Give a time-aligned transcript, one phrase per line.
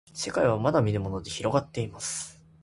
[0.15, 2.41] せかいはまだみぬものでひろがっています